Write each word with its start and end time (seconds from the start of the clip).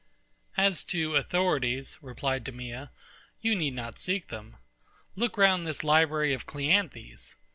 As 0.57 0.83
to 0.85 1.15
authorities, 1.15 1.99
replied 2.01 2.43
DEMEA, 2.43 2.89
you 3.39 3.53
need 3.55 3.75
not 3.75 3.99
seek 3.99 4.29
them. 4.29 4.57
Look 5.15 5.37
round 5.37 5.63
this 5.63 5.83
library 5.83 6.33
of 6.33 6.47
CLEANTHES. 6.47 7.35